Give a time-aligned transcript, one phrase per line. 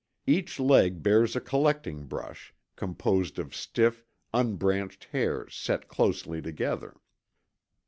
[0.25, 6.95] Each leg bears a collecting brush, composed of stiff, unbranched hairs set closely together.